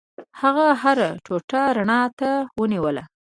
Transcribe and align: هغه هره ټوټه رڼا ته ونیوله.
هغه 0.41 0.67
هره 0.81 1.09
ټوټه 1.25 1.61
رڼا 1.77 2.01
ته 2.19 2.29
ونیوله. 2.59 3.03